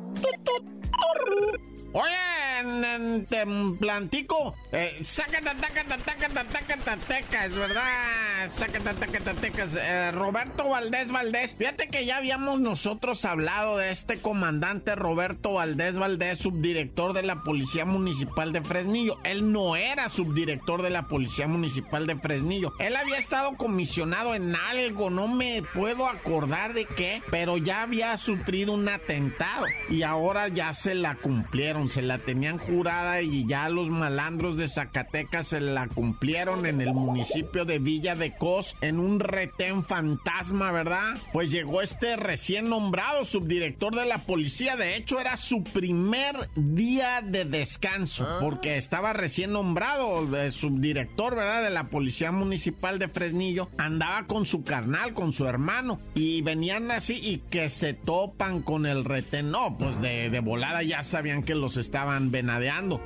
Oye, 1.92 2.51
en, 2.62 3.26
te 3.26 3.44
plantico, 3.78 4.54
eh, 4.72 4.98
sácate, 5.02 5.50
tácate, 5.60 6.02
tácate, 6.04 6.44
tácate, 6.44 7.04
tecas, 7.06 7.54
¿verdad? 7.54 8.48
Sácate, 8.48 8.94
tácate, 8.94 9.34
tecas. 9.40 9.76
Eh, 9.80 10.12
Roberto 10.12 10.68
Valdés 10.68 11.12
Valdés, 11.12 11.54
fíjate 11.56 11.88
que 11.88 12.06
ya 12.06 12.16
habíamos 12.16 12.60
nosotros 12.60 13.24
hablado 13.24 13.78
de 13.78 13.90
este 13.90 14.20
comandante 14.20 14.94
Roberto 14.94 15.54
Valdés 15.54 15.98
Valdés, 15.98 16.38
subdirector 16.38 17.12
de 17.12 17.22
la 17.22 17.42
Policía 17.42 17.84
Municipal 17.84 18.52
de 18.52 18.62
Fresnillo. 18.62 19.18
Él 19.24 19.52
no 19.52 19.76
era 19.76 20.08
subdirector 20.08 20.82
de 20.82 20.90
la 20.90 21.08
Policía 21.08 21.48
Municipal 21.48 22.06
de 22.06 22.16
Fresnillo. 22.16 22.72
Él 22.78 22.96
había 22.96 23.18
estado 23.18 23.56
comisionado 23.56 24.34
en 24.34 24.54
algo, 24.56 25.10
no 25.10 25.28
me 25.28 25.62
puedo 25.74 26.08
acordar 26.08 26.72
de 26.72 26.86
qué, 26.86 27.22
pero 27.30 27.58
ya 27.58 27.82
había 27.82 28.16
sufrido 28.16 28.72
un 28.72 28.88
atentado 28.88 29.66
y 29.90 30.02
ahora 30.02 30.48
ya 30.48 30.72
se 30.72 30.94
la 30.94 31.16
cumplieron 31.16 31.88
se 31.88 32.02
la 32.02 32.18
tenían 32.18 32.51
jurada 32.58 33.22
y 33.22 33.46
ya 33.46 33.68
los 33.68 33.88
malandros 33.88 34.56
de 34.56 34.68
Zacatecas 34.68 35.48
se 35.48 35.60
la 35.60 35.88
cumplieron 35.88 36.66
en 36.66 36.80
el 36.80 36.92
municipio 36.92 37.64
de 37.64 37.78
Villa 37.78 38.14
de 38.14 38.34
Cos 38.36 38.76
en 38.80 38.98
un 38.98 39.20
retén 39.20 39.84
fantasma, 39.84 40.72
¿verdad? 40.72 41.16
Pues 41.32 41.50
llegó 41.50 41.82
este 41.82 42.16
recién 42.16 42.68
nombrado 42.68 43.24
subdirector 43.24 43.94
de 43.94 44.06
la 44.06 44.24
policía, 44.24 44.76
de 44.76 44.96
hecho 44.96 45.20
era 45.20 45.36
su 45.36 45.62
primer 45.64 46.34
día 46.54 47.22
de 47.22 47.44
descanso, 47.44 48.26
porque 48.40 48.76
estaba 48.76 49.12
recién 49.12 49.52
nombrado 49.52 50.26
de 50.26 50.50
subdirector, 50.50 51.36
¿verdad? 51.36 51.64
De 51.64 51.70
la 51.70 51.88
policía 51.88 52.32
municipal 52.32 52.98
de 52.98 53.08
Fresnillo, 53.08 53.70
andaba 53.78 54.26
con 54.26 54.46
su 54.46 54.64
carnal, 54.64 55.12
con 55.12 55.32
su 55.32 55.46
hermano, 55.46 56.00
y 56.14 56.42
venían 56.42 56.90
así 56.90 57.18
y 57.22 57.38
que 57.38 57.68
se 57.68 57.94
topan 57.94 58.62
con 58.62 58.86
el 58.86 59.04
retén, 59.04 59.50
no, 59.50 59.76
pues 59.78 60.00
de, 60.00 60.30
de 60.30 60.40
volada 60.40 60.82
ya 60.82 61.02
sabían 61.02 61.42
que 61.42 61.54
los 61.54 61.76
estaban 61.76 62.30
venadeando. 62.30 62.41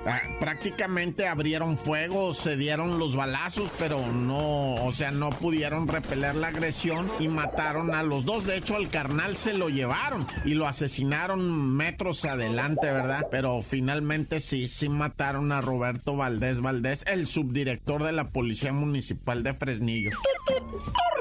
Ah, 0.06 0.20
prácticamente 0.40 1.26
abrieron 1.26 1.76
fuego, 1.76 2.34
se 2.34 2.56
dieron 2.56 2.98
los 2.98 3.16
balazos, 3.16 3.70
pero 3.78 4.06
no, 4.12 4.74
o 4.74 4.92
sea, 4.92 5.10
no 5.10 5.30
pudieron 5.30 5.88
repeler 5.88 6.34
la 6.34 6.48
agresión 6.48 7.10
y 7.18 7.28
mataron 7.28 7.94
a 7.94 8.02
los 8.02 8.24
dos. 8.24 8.44
De 8.44 8.56
hecho, 8.56 8.76
al 8.76 8.88
carnal 8.88 9.36
se 9.36 9.52
lo 9.52 9.68
llevaron 9.68 10.26
y 10.44 10.54
lo 10.54 10.66
asesinaron 10.66 11.76
metros 11.76 12.24
adelante, 12.24 12.86
¿verdad? 12.86 13.26
Pero 13.30 13.62
finalmente 13.62 14.40
sí, 14.40 14.68
sí 14.68 14.88
mataron 14.88 15.52
a 15.52 15.60
Roberto 15.60 16.16
Valdés 16.16 16.60
Valdés, 16.60 17.04
el 17.06 17.26
subdirector 17.26 18.02
de 18.02 18.12
la 18.12 18.28
Policía 18.28 18.72
Municipal 18.72 19.42
de 19.42 19.54
Fresnillo. 19.54 20.10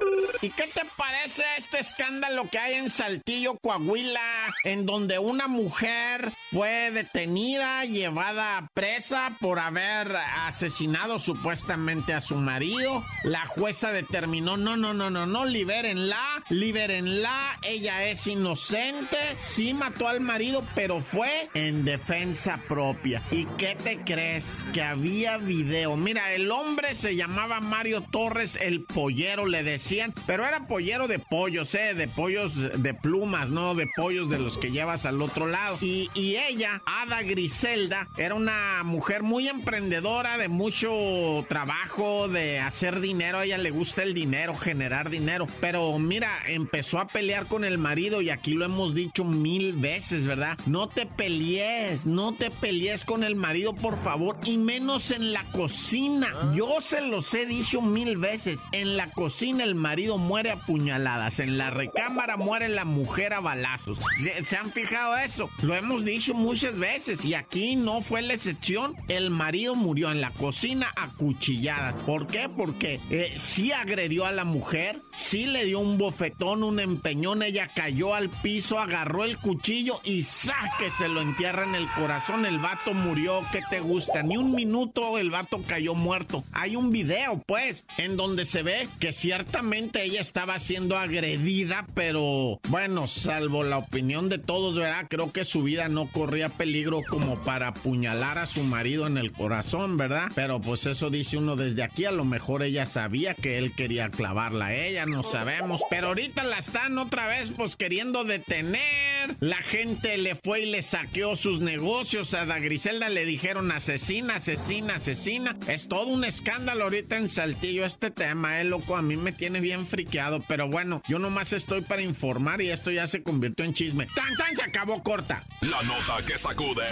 ¿Y 0.45 0.51
qué 0.51 0.67
te 0.67 0.83
parece 0.95 1.41
este 1.57 1.79
escándalo 1.79 2.47
que 2.51 2.59
hay 2.59 2.75
en 2.75 2.91
Saltillo, 2.91 3.57
Coahuila, 3.57 4.53
en 4.63 4.85
donde 4.85 5.17
una 5.17 5.47
mujer 5.47 6.33
fue 6.51 6.91
detenida, 6.91 7.83
llevada 7.85 8.69
presa 8.75 9.35
por 9.41 9.57
haber 9.57 10.15
asesinado 10.15 11.17
supuestamente 11.17 12.13
a 12.13 12.21
su 12.21 12.35
marido? 12.35 13.03
La 13.23 13.47
jueza 13.47 13.91
determinó, 13.91 14.55
no, 14.55 14.77
no, 14.77 14.93
no, 14.93 15.09
no, 15.09 15.25
no, 15.25 15.45
libérenla, 15.45 16.43
libérenla, 16.49 17.57
ella 17.63 18.03
es 18.03 18.27
inocente, 18.27 19.17
sí 19.39 19.73
mató 19.73 20.07
al 20.07 20.21
marido, 20.21 20.63
pero 20.75 21.01
fue 21.01 21.49
en 21.55 21.85
defensa 21.85 22.59
propia. 22.67 23.23
¿Y 23.31 23.45
qué 23.57 23.75
te 23.83 23.97
crees? 24.01 24.63
Que 24.73 24.83
había 24.83 25.37
video. 25.37 25.97
Mira, 25.97 26.33
el 26.33 26.51
hombre 26.51 26.93
se 26.93 27.15
llamaba 27.15 27.61
Mario 27.61 28.03
Torres, 28.03 28.59
el 28.61 28.83
pollero, 28.83 29.47
le 29.47 29.63
decían, 29.63 30.13
pero 30.35 30.49
era 30.49 30.67
pollero 30.67 31.07
de 31.07 31.17
pollos, 31.17 31.73
¿eh? 31.75 31.93
De 31.93 32.09
pollos 32.09 32.57
de 32.57 32.93
plumas, 32.93 33.51
¿no? 33.51 33.73
De 33.73 33.87
pollos 33.95 34.29
de 34.29 34.37
los 34.37 34.57
que 34.57 34.69
llevas 34.69 35.05
al 35.05 35.21
otro 35.21 35.47
lado. 35.47 35.77
Y, 35.79 36.09
y 36.13 36.35
ella, 36.35 36.81
Ada 36.85 37.21
Griselda, 37.21 38.09
era 38.17 38.35
una 38.35 38.83
mujer 38.83 39.23
muy 39.23 39.47
emprendedora, 39.47 40.37
de 40.37 40.49
mucho 40.49 41.45
trabajo, 41.47 42.27
de 42.27 42.59
hacer 42.59 42.99
dinero. 42.99 43.37
A 43.37 43.45
ella 43.45 43.57
le 43.57 43.71
gusta 43.71 44.03
el 44.03 44.13
dinero, 44.13 44.55
generar 44.55 45.09
dinero. 45.09 45.47
Pero 45.61 45.97
mira, 45.99 46.29
empezó 46.47 46.99
a 46.99 47.07
pelear 47.07 47.47
con 47.47 47.63
el 47.63 47.77
marido 47.77 48.21
y 48.21 48.29
aquí 48.29 48.55
lo 48.55 48.65
hemos 48.65 48.93
dicho 48.93 49.23
mil 49.23 49.71
veces, 49.71 50.27
¿verdad? 50.27 50.57
No 50.65 50.89
te 50.89 51.05
pelees, 51.05 52.05
no 52.05 52.33
te 52.33 52.51
pelees 52.51 53.05
con 53.05 53.23
el 53.23 53.37
marido, 53.37 53.73
por 53.73 53.97
favor, 54.03 54.35
y 54.43 54.57
menos 54.57 55.11
en 55.11 55.31
la 55.31 55.45
cocina. 55.53 56.27
Yo 56.53 56.81
se 56.81 56.99
los 56.99 57.33
he 57.33 57.45
dicho 57.45 57.81
mil 57.81 58.17
veces. 58.17 58.65
En 58.73 58.97
la 58.97 59.11
cocina 59.11 59.63
el 59.63 59.75
marido 59.75 60.24
muere 60.25 60.51
a 60.51 60.65
puñaladas, 60.65 61.39
en 61.39 61.57
la 61.57 61.69
recámara 61.69 62.35
muere 62.35 62.67
la 62.67 62.83
mujer 62.83 63.33
a 63.33 63.39
balazos. 63.39 63.99
¿Se, 64.43 64.57
han 64.57 64.71
fijado 64.71 65.15
eso? 65.17 65.49
Lo 65.61 65.75
hemos 65.75 66.03
dicho 66.03 66.33
muchas 66.33 66.79
veces 66.79 67.23
y 67.23 67.35
aquí 67.35 67.75
no 67.75 68.01
fue 68.01 68.21
la 68.21 68.33
excepción. 68.33 68.95
El 69.07 69.29
marido 69.29 69.75
murió 69.75 70.11
en 70.11 70.21
la 70.21 70.31
cocina 70.31 70.91
a 70.95 71.09
cuchilladas. 71.09 71.95
¿Por 72.03 72.27
qué? 72.27 72.49
Porque 72.49 72.99
eh, 73.09 73.33
sí 73.37 73.71
agredió 73.71 74.25
a 74.25 74.31
la 74.31 74.43
mujer, 74.43 74.99
sí 75.15 75.45
le 75.45 75.65
dio 75.65 75.79
un 75.79 75.97
bofetón, 75.97 76.63
un 76.63 76.79
empeñón, 76.79 77.43
ella 77.43 77.67
cayó 77.73 78.15
al 78.15 78.29
piso, 78.29 78.79
agarró 78.79 79.23
el 79.23 79.37
cuchillo 79.37 80.01
y 80.03 80.23
¡saque! 80.23 80.89
Se 80.97 81.07
lo 81.07 81.21
entierra 81.21 81.63
en 81.63 81.75
el 81.75 81.87
corazón. 81.91 82.45
El 82.45 82.59
vato 82.59 82.93
murió, 82.93 83.41
¿qué 83.51 83.61
te 83.69 83.79
gusta? 83.79 84.23
Ni 84.23 84.37
un 84.37 84.55
minuto 84.55 85.17
el 85.19 85.29
vato 85.29 85.61
cayó 85.67 85.93
muerto. 85.93 86.43
Hay 86.51 86.75
un 86.75 86.91
video, 86.91 87.43
pues, 87.45 87.85
en 87.97 88.17
donde 88.17 88.45
se 88.45 88.63
ve 88.63 88.87
que 88.99 89.13
ciertamente 89.13 90.04
ella 90.05 90.21
estaba 90.21 90.59
siendo 90.59 90.97
agredida, 90.97 91.87
pero 91.93 92.59
bueno, 92.69 93.07
salvo 93.07 93.63
la 93.63 93.79
opinión 93.79 94.29
de 94.29 94.37
todos, 94.37 94.75
¿verdad? 94.75 95.07
Creo 95.09 95.31
que 95.31 95.43
su 95.43 95.63
vida 95.63 95.89
no 95.89 96.11
corría 96.11 96.49
peligro 96.49 97.01
como 97.09 97.41
para 97.41 97.69
apuñalar 97.69 98.37
a 98.37 98.45
su 98.45 98.63
marido 98.63 99.07
en 99.07 99.17
el 99.17 99.31
corazón, 99.31 99.97
¿verdad? 99.97 100.31
Pero 100.35 100.61
pues 100.61 100.85
eso 100.85 101.09
dice 101.09 101.37
uno 101.37 101.55
desde 101.55 101.83
aquí, 101.83 102.05
a 102.05 102.11
lo 102.11 102.23
mejor 102.23 102.63
ella 102.63 102.85
sabía 102.85 103.33
que 103.33 103.57
él 103.57 103.73
quería 103.73 104.09
clavarla 104.09 104.67
a 104.67 104.75
ella, 104.75 105.05
no 105.05 105.23
sabemos. 105.23 105.81
Pero 105.89 106.07
ahorita 106.07 106.43
la 106.43 106.59
están 106.59 106.97
otra 106.97 107.27
vez 107.27 107.51
pues 107.55 107.75
queriendo 107.75 108.23
detener. 108.23 109.14
La 109.39 109.57
gente 109.57 110.17
le 110.17 110.35
fue 110.35 110.61
y 110.61 110.71
le 110.71 110.81
saqueó 110.81 111.35
sus 111.35 111.59
negocios. 111.59 112.33
A 112.33 112.45
Da 112.45 112.59
Griselda 112.59 113.09
le 113.09 113.25
dijeron 113.25 113.71
asesina, 113.71 114.35
asesina, 114.35 114.95
asesina. 114.95 115.55
Es 115.67 115.87
todo 115.87 116.07
un 116.07 116.23
escándalo 116.23 116.83
ahorita 116.83 117.17
en 117.17 117.29
Saltillo 117.29 117.85
este 117.85 118.11
tema, 118.11 118.61
eh, 118.61 118.63
loco. 118.63 118.95
A 118.95 119.01
mí 119.01 119.15
me 119.15 119.31
tiene 119.31 119.59
bien 119.59 119.87
friqueado. 119.87 120.41
Pero 120.47 120.67
bueno, 120.67 121.01
yo 121.07 121.19
nomás 121.19 121.53
estoy 121.53 121.81
para 121.81 122.01
informar 122.01 122.61
y 122.61 122.69
esto 122.69 122.91
ya 122.91 123.07
se 123.07 123.23
convirtió 123.23 123.65
en 123.65 123.73
chisme. 123.73 124.07
¡Tan, 124.15 124.35
tan! 124.35 124.55
Se 124.55 124.63
acabó 124.63 125.03
corta. 125.03 125.43
La 125.61 125.81
nota 125.83 126.25
que 126.25 126.37
sacude. 126.37 126.85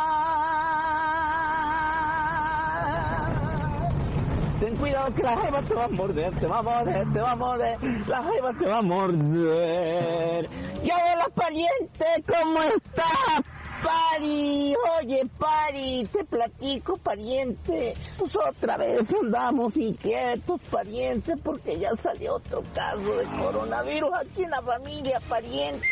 cuidado 4.83 5.15
que 5.15 5.23
la 5.23 5.37
jaiba 5.37 5.63
te 5.63 5.75
va 5.75 5.85
a 5.85 5.89
morder, 5.89 6.41
te 6.41 6.47
va 6.49 6.59
a 6.59 6.63
morder, 6.63 7.13
te 7.13 7.21
va 7.21 7.31
a 7.31 7.37
morder, 7.37 7.79
la 8.09 8.23
jaiba 8.25 8.53
te 8.53 8.67
va 8.67 8.79
a 8.79 8.83
morder. 8.83 10.49
Ya 10.83 10.97
hola 10.97 11.29
pariente, 11.37 12.07
¿cómo 12.27 12.63
estás? 12.65 13.45
Pari, 13.81 14.75
oye 15.01 15.23
Pari, 15.39 16.09
te 16.13 16.25
platico 16.25 16.97
pariente, 16.97 17.95
pues 18.19 18.33
otra 18.35 18.77
vez 18.77 19.07
andamos 19.23 19.77
inquietos 19.77 20.61
pariente 20.69 21.37
porque 21.37 21.79
ya 21.79 21.95
salió 21.97 22.37
otro 22.37 22.63
caso 22.75 23.17
de 23.17 23.25
coronavirus 23.27 24.11
aquí 24.15 24.43
en 24.43 24.51
la 24.51 24.63
familia 24.63 25.21
pariente. 25.29 25.87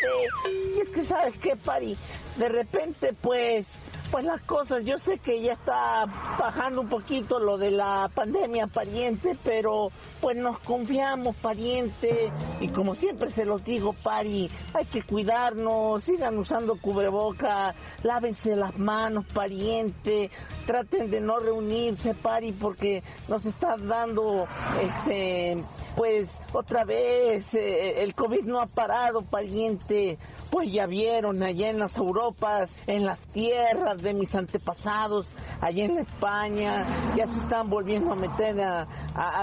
Y 0.75 0.79
es 0.81 0.89
que 0.89 1.05
sabes 1.05 1.37
qué 1.37 1.55
Pari, 1.55 1.97
de 2.37 2.49
repente 2.49 3.13
pues 3.21 3.67
pues 4.11 4.25
las 4.25 4.41
cosas, 4.41 4.83
yo 4.83 4.99
sé 4.99 5.19
que 5.19 5.41
ya 5.41 5.53
está 5.53 6.05
bajando 6.37 6.81
un 6.81 6.89
poquito 6.89 7.39
lo 7.39 7.57
de 7.57 7.71
la 7.71 8.11
pandemia, 8.13 8.67
pariente, 8.67 9.37
pero 9.41 9.89
pues 10.19 10.35
nos 10.35 10.59
confiamos, 10.59 11.35
pariente, 11.37 12.31
y 12.59 12.67
como 12.67 12.95
siempre 12.95 13.31
se 13.31 13.45
los 13.45 13.63
digo, 13.63 13.93
pari, 13.93 14.51
hay 14.73 14.85
que 14.85 15.01
cuidarnos, 15.03 16.03
sigan 16.03 16.37
usando 16.37 16.75
cubreboca, 16.75 17.73
lávense 18.03 18.55
las 18.57 18.77
manos, 18.77 19.25
pariente, 19.33 20.29
traten 20.65 21.09
de 21.09 21.21
no 21.21 21.39
reunirse, 21.39 22.13
pari, 22.13 22.51
porque 22.51 23.03
nos 23.29 23.45
está 23.45 23.77
dando, 23.77 24.45
este, 24.81 25.63
pues 25.95 26.27
otra 26.53 26.83
vez 26.83 27.45
eh, 27.53 28.01
el 28.03 28.13
COVID 28.13 28.43
no 28.43 28.59
ha 28.59 28.65
parado, 28.65 29.21
pariente. 29.21 30.17
Pues 30.49 30.71
ya 30.71 30.85
vieron 30.85 31.41
allá 31.43 31.69
en 31.69 31.79
las 31.79 31.95
Europas, 31.95 32.69
en 32.85 33.05
las 33.05 33.19
tierras 33.31 34.01
de 34.01 34.13
mis 34.13 34.35
antepasados, 34.35 35.25
allá 35.61 35.85
en 35.85 35.99
España, 35.99 37.15
ya 37.15 37.25
se 37.25 37.39
están 37.39 37.69
volviendo 37.69 38.11
a 38.11 38.15
meter 38.15 38.59
a, 38.59 38.85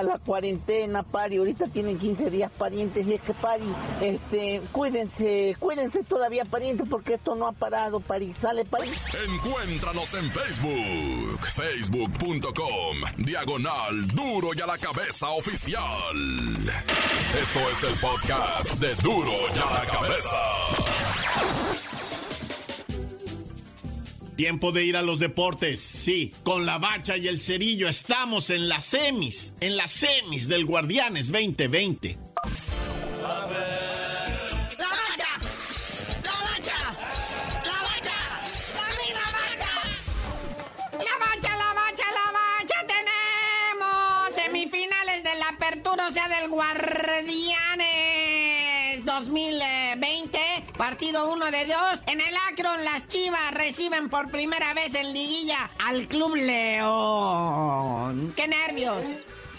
la 0.03 0.19
cuarentena, 0.19 1.03
pari. 1.03 1.39
Ahorita 1.39 1.67
tienen 1.67 1.99
15 1.99 2.31
días 2.31 2.51
parientes 2.53 3.07
y 3.07 3.15
es 3.15 3.23
que 3.23 3.33
pari, 3.33 3.73
este, 4.03 4.61
cuídense, 4.71 5.57
cuídense 5.59 6.05
todavía 6.05 6.45
parientes 6.45 6.87
porque 6.89 7.15
esto 7.15 7.35
no 7.35 7.47
ha 7.47 7.53
parado, 7.53 8.01
pari. 8.01 8.35
Sale 8.35 8.67
pari. 8.67 8.89
Encuéntranos 9.31 10.13
en 10.13 10.31
Facebook, 10.31 11.41
facebook.com, 11.55 13.25
diagonal 13.25 14.07
duro 14.09 14.51
y 14.55 14.61
a 14.61 14.67
la 14.67 14.77
cabeza 14.77 15.31
oficial. 15.31 15.79
Esto 17.43 17.61
es 17.71 17.83
el 17.85 17.99
podcast 17.99 18.75
de 18.75 18.95
duro 18.97 19.33
y 19.55 19.59
a 19.59 19.85
la 19.85 19.87
cabeza. 19.87 20.37
Tiempo 24.37 24.73
de 24.73 24.85
ir 24.85 24.97
a 24.97 25.03
los 25.03 25.19
deportes. 25.19 25.81
Sí, 25.81 26.33
con 26.45 26.65
la 26.65 26.79
bacha 26.79 27.17
y 27.17 27.29
el 27.29 27.41
cerillo 27.41 27.89
estamos 27.89 28.51
en 28.51 28.69
las 28.69 28.85
semis, 28.85 29.55
en 29.61 29.77
las 29.77 29.91
semis 29.91 30.49
del 30.49 30.65
Guardianes 30.65 31.33
2020. 31.33 32.19
2020, 49.19 50.39
partido 50.77 51.33
1 51.33 51.51
de 51.51 51.67
2. 51.67 51.77
En 52.07 52.21
el 52.21 52.37
Akron, 52.53 52.85
las 52.85 53.09
Chivas 53.09 53.53
reciben 53.53 54.09
por 54.09 54.31
primera 54.31 54.75
vez 54.75 54.95
en 54.95 55.13
liguilla 55.13 55.69
al 55.85 56.07
Club 56.07 56.37
León. 56.37 58.33
¡Qué 58.37 58.47
nervios! 58.47 59.03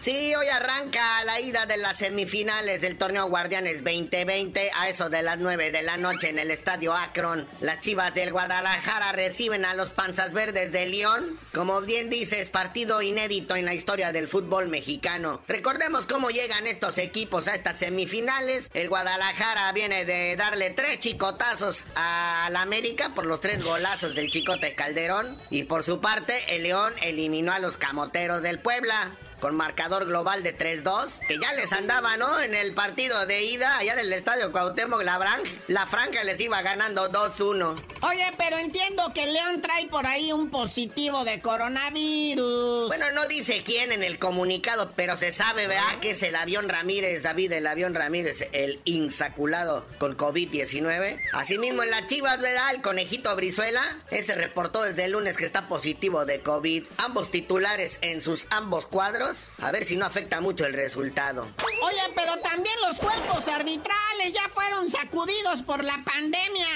Sí, 0.01 0.33
hoy 0.33 0.47
arranca 0.47 1.21
la 1.25 1.41
ida 1.41 1.65
de 1.65 1.75
las 1.75 1.97
semifinales 1.97 2.79
del 2.79 2.97
torneo 2.97 3.27
Guardianes 3.27 3.83
2020 3.83 4.71
a 4.73 4.87
eso 4.87 5.09
de 5.09 5.21
las 5.21 5.37
9 5.39 5.73
de 5.73 5.81
la 5.81 5.97
noche 5.97 6.29
en 6.29 6.39
el 6.39 6.51
estadio 6.51 6.95
Akron. 6.95 7.45
Las 7.59 7.81
chivas 7.81 8.13
del 8.13 8.31
Guadalajara 8.31 9.11
reciben 9.11 9.65
a 9.65 9.73
los 9.73 9.91
panzas 9.91 10.31
verdes 10.31 10.71
de 10.71 10.85
León. 10.85 11.37
Como 11.53 11.81
bien 11.81 12.09
dices, 12.09 12.49
partido 12.49 13.01
inédito 13.01 13.57
en 13.57 13.65
la 13.65 13.73
historia 13.73 14.13
del 14.13 14.29
fútbol 14.29 14.69
mexicano. 14.69 15.41
Recordemos 15.49 16.07
cómo 16.07 16.29
llegan 16.29 16.65
estos 16.65 16.97
equipos 16.97 17.49
a 17.49 17.55
estas 17.55 17.77
semifinales. 17.77 18.71
El 18.73 18.87
Guadalajara 18.87 19.69
viene 19.73 20.05
de 20.05 20.37
darle 20.37 20.69
tres 20.69 20.99
chicotazos 21.01 21.83
al 21.95 22.55
América 22.55 23.13
por 23.13 23.25
los 23.25 23.41
tres 23.41 23.65
golazos 23.65 24.15
del 24.15 24.31
Chicote 24.31 24.75
Calderón. 24.75 25.37
Y 25.49 25.63
por 25.63 25.83
su 25.83 25.99
parte, 25.99 26.55
el 26.55 26.63
León 26.63 26.93
eliminó 27.01 27.51
a 27.51 27.59
los 27.59 27.75
camoteros 27.75 28.43
del 28.43 28.59
Puebla. 28.59 29.11
Con 29.39 29.55
marcador 29.55 30.05
global 30.05 30.43
de 30.43 30.57
3-2, 30.57 31.11
que 31.27 31.39
ya 31.39 31.53
les 31.53 31.71
andaba, 31.73 32.17
¿no? 32.17 32.41
En 32.41 32.55
el 32.55 32.73
partido 32.73 33.25
de 33.25 33.43
ida, 33.43 33.77
allá 33.77 33.93
en 33.93 33.99
el 33.99 34.13
estadio 34.13 34.51
Cuauhtémoc, 34.51 35.03
la, 35.03 35.39
la 35.67 35.87
franja 35.87 36.23
les 36.23 36.39
iba 36.39 36.61
ganando 36.61 37.11
2-1. 37.11 37.75
Oye, 38.01 38.25
pero 38.37 38.57
entiendo 38.57 39.11
que 39.13 39.27
León 39.27 39.61
trae 39.61 39.87
por 39.87 40.07
ahí 40.07 40.31
un 40.31 40.49
positivo 40.49 41.25
de 41.25 41.41
coronavirus. 41.41 42.87
Bueno, 42.87 43.11
no 43.13 43.25
dice 43.27 43.61
quién 43.63 43.91
en 43.91 44.03
el 44.03 44.19
comunicado, 44.19 44.91
pero 44.95 45.17
se 45.17 45.31
sabe, 45.31 45.67
¿verdad? 45.67 45.99
Que 46.01 46.11
es 46.11 46.23
el 46.23 46.35
avión 46.35 46.69
Ramírez, 46.69 47.23
David, 47.23 47.51
el 47.53 47.67
avión 47.67 47.93
Ramírez, 47.93 48.47
el 48.51 48.79
insaculado 48.85 49.85
con 49.97 50.17
COVID-19. 50.17 51.19
Asimismo, 51.33 51.83
en 51.83 51.91
la 51.91 52.05
Chivas, 52.07 52.39
¿verdad? 52.39 52.73
El 52.73 52.81
conejito 52.81 53.35
Brizuela, 53.35 53.97
ese 54.11 54.35
reportó 54.35 54.83
desde 54.83 55.05
el 55.05 55.11
lunes 55.11 55.37
que 55.37 55.45
está 55.45 55.67
positivo 55.67 56.25
de 56.25 56.41
COVID. 56.41 56.83
Ambos 56.97 57.31
titulares 57.31 57.99
en 58.01 58.21
sus 58.21 58.47
ambos 58.49 58.85
cuadros. 58.85 59.28
A 59.61 59.71
ver 59.71 59.85
si 59.85 59.95
no 59.95 60.05
afecta 60.05 60.41
mucho 60.41 60.65
el 60.65 60.73
resultado. 60.73 61.49
Oye, 61.83 62.01
pero 62.15 62.37
también 62.39 62.75
los 62.87 62.97
cuerpos 62.97 63.47
arbitrales 63.47 64.33
ya 64.33 64.49
fueron 64.49 64.89
sacudidos 64.89 65.63
por 65.63 65.83
la 65.83 66.03
pandemia. 66.03 66.67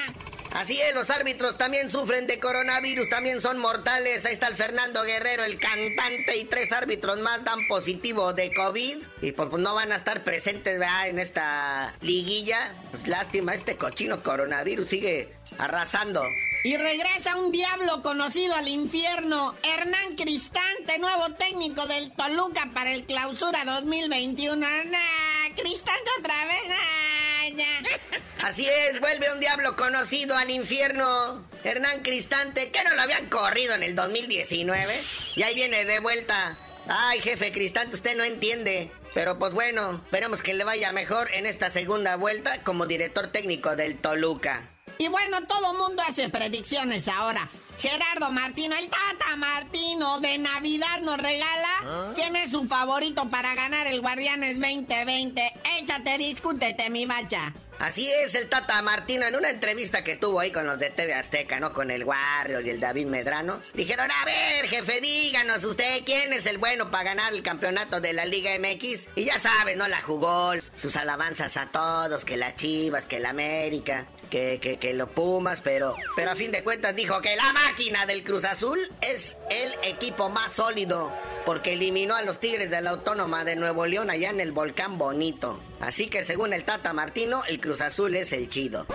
Así 0.53 0.79
es, 0.79 0.93
los 0.93 1.09
árbitros 1.09 1.57
también 1.57 1.89
sufren 1.89 2.27
de 2.27 2.39
coronavirus, 2.39 3.09
también 3.09 3.41
son 3.41 3.57
mortales. 3.57 4.23
Ahí 4.25 4.33
está 4.33 4.47
el 4.47 4.55
Fernando 4.55 5.01
Guerrero, 5.01 5.43
el 5.43 5.57
cantante, 5.59 6.37
y 6.37 6.45
tres 6.45 6.71
árbitros 6.71 7.17
más 7.19 7.43
dan 7.43 7.67
positivo 7.67 8.33
de 8.33 8.53
COVID. 8.53 8.97
Y 9.23 9.31
pues, 9.31 9.49
pues 9.49 9.63
no 9.63 9.73
van 9.73 9.91
a 9.91 9.95
estar 9.95 10.23
presentes 10.23 10.77
¿verdad? 10.77 11.07
en 11.07 11.17
esta 11.17 11.95
liguilla. 12.01 12.75
Pues 12.91 13.07
lástima, 13.07 13.55
este 13.55 13.77
cochino 13.77 14.21
coronavirus 14.21 14.87
sigue 14.87 15.33
arrasando. 15.57 16.23
Y 16.65 16.77
regresa 16.77 17.35
un 17.35 17.51
diablo 17.51 18.01
conocido 18.01 18.55
al 18.55 18.69
infierno, 18.69 19.53
Hernán 19.63 20.15
Cristante, 20.15 20.97
nuevo 20.97 21.33
técnico 21.33 21.85
del 21.87 22.09
Toluca 22.13 22.69
para 22.73 22.93
el 22.93 23.03
clausura 23.03 23.65
2021. 23.65 24.55
Nah, 24.55 25.55
Cristante 25.57 26.09
otra 26.17 26.45
vez, 26.45 26.61
nah, 26.69 27.57
ya. 27.57 28.47
Así 28.47 28.65
es, 28.65 29.01
vuelve 29.01 29.33
un 29.33 29.41
diablo 29.41 29.75
conocido 29.75 30.37
al 30.37 30.51
infierno. 30.51 31.45
Hernán 31.65 32.01
Cristante, 32.01 32.71
que 32.71 32.81
no 32.85 32.95
lo 32.95 33.01
habían 33.01 33.25
corrido 33.27 33.75
en 33.75 33.83
el 33.83 33.93
2019. 33.93 35.01
Y 35.35 35.43
ahí 35.43 35.55
viene 35.55 35.83
de 35.83 35.99
vuelta. 35.99 36.57
Ay, 36.87 37.19
jefe 37.19 37.51
Cristante, 37.51 37.97
usted 37.97 38.15
no 38.15 38.23
entiende. 38.23 38.89
Pero 39.13 39.37
pues 39.37 39.51
bueno, 39.51 39.99
esperemos 40.05 40.41
que 40.41 40.53
le 40.53 40.63
vaya 40.63 40.93
mejor 40.93 41.29
en 41.33 41.45
esta 41.45 41.69
segunda 41.69 42.15
vuelta 42.15 42.61
como 42.63 42.85
director 42.85 43.27
técnico 43.27 43.75
del 43.75 43.97
Toluca. 43.97 44.72
Y 44.97 45.07
bueno, 45.07 45.45
todo 45.47 45.73
mundo 45.73 46.01
hace 46.07 46.29
predicciones 46.29 47.07
ahora. 47.07 47.49
Gerardo 47.79 48.31
Martino, 48.31 48.75
el 48.75 48.89
Tata 48.89 49.35
Martino 49.35 50.19
de 50.21 50.37
Navidad 50.37 51.01
nos 51.01 51.17
regala. 51.17 51.69
¿Ah? 51.83 52.11
¿Quién 52.15 52.35
es 52.35 52.51
su 52.51 52.65
favorito 52.65 53.29
para 53.29 53.55
ganar 53.55 53.87
el 53.87 54.01
Guardianes 54.01 54.59
2020? 54.59 55.53
Échate, 55.79 56.17
discútete, 56.17 56.89
mi 56.89 57.05
bacha. 57.05 57.53
Así 57.79 58.09
es, 58.11 58.35
el 58.35 58.49
Tata 58.49 58.81
Martino, 58.81 59.25
en 59.25 59.35
una 59.35 59.49
entrevista 59.49 60.03
que 60.03 60.15
tuvo 60.15 60.39
ahí 60.39 60.51
con 60.51 60.65
los 60.65 60.79
de 60.79 60.89
TV 60.89 61.13
Azteca, 61.13 61.59
¿no? 61.59 61.73
Con 61.73 61.91
el 61.91 62.05
Guarrio 62.05 62.61
y 62.61 62.69
el 62.69 62.79
David 62.79 63.07
Medrano. 63.07 63.61
Dijeron, 63.73 64.09
a 64.09 64.25
ver, 64.25 64.67
jefe, 64.67 65.01
díganos 65.01 65.63
usted 65.63 66.03
quién 66.05 66.33
es 66.33 66.45
el 66.45 66.57
bueno 66.57 66.91
para 66.91 67.03
ganar 67.03 67.33
el 67.33 67.43
campeonato 67.43 67.99
de 67.99 68.13
la 68.13 68.25
Liga 68.25 68.51
MX. 68.57 69.07
Y 69.15 69.25
ya 69.25 69.37
sabe, 69.39 69.75
¿no? 69.75 69.87
La 69.87 70.01
jugó, 70.01 70.53
sus 70.75 70.95
alabanzas 70.95 71.57
a 71.57 71.67
todos, 71.67 72.25
que 72.25 72.37
la 72.37 72.55
Chivas, 72.55 73.05
que 73.05 73.19
la 73.19 73.29
América 73.29 74.07
que, 74.33 74.59
que, 74.59 74.77
que 74.77 74.93
lo 74.93 75.05
Pumas, 75.05 75.61
pero, 75.61 75.95
pero 76.15 76.31
a 76.31 76.35
fin 76.35 76.51
de 76.51 76.63
cuentas 76.63 76.95
dijo 76.95 77.21
que 77.21 77.35
la 77.35 77.53
máquina 77.53 78.07
del 78.07 78.23
Cruz 78.23 78.45
Azul 78.45 78.79
es 79.01 79.37
el 79.51 79.71
equipo 79.83 80.27
más 80.29 80.53
sólido, 80.53 81.11
porque 81.45 81.73
eliminó 81.73 82.15
a 82.15 82.21
los 82.21 82.39
Tigres 82.39 82.69
de 82.69 82.81
la 82.81 82.91
Autónoma 82.91 83.43
de 83.43 83.55
Nuevo 83.55 83.85
León 83.85 84.09
allá 84.09 84.29
en 84.29 84.39
el 84.39 84.51
Volcán 84.51 84.97
Bonito. 84.97 85.59
Así 85.79 86.07
que 86.07 86.23
según 86.23 86.53
el 86.53 86.63
Tata 86.63 86.93
Martino, 86.93 87.43
el 87.47 87.59
Cruz 87.59 87.81
Azul 87.81 88.15
es 88.15 88.31
el 88.33 88.49
chido. 88.49 88.85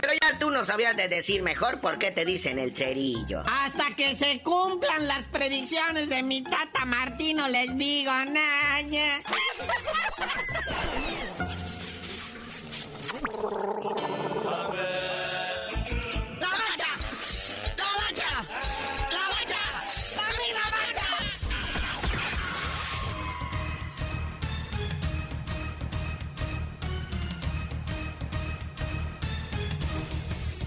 Pero 0.00 0.12
ya 0.20 0.38
tú 0.38 0.50
no 0.50 0.64
sabías 0.64 0.96
de 0.96 1.08
decir 1.08 1.42
mejor 1.42 1.80
por 1.80 1.98
qué 1.98 2.10
te 2.10 2.24
dicen 2.24 2.58
el 2.58 2.74
cerillo. 2.74 3.42
Hasta 3.46 3.94
que 3.96 4.14
se 4.14 4.40
cumplan 4.42 5.06
las 5.06 5.28
predicciones 5.28 6.08
de 6.08 6.22
mi 6.22 6.42
Tata 6.42 6.84
Martino, 6.84 7.48
les 7.48 7.76
digo, 7.76 8.12
Naya. 8.12 9.20